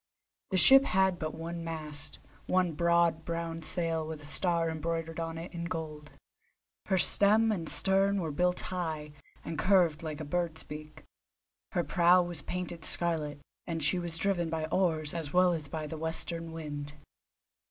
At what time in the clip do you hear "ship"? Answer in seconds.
0.57-0.83